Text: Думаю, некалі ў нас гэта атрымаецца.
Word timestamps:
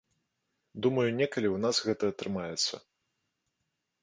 Думаю, 0.85 1.05
некалі 1.19 1.47
ў 1.51 1.57
нас 1.67 1.83
гэта 1.89 2.03
атрымаецца. 2.15 2.73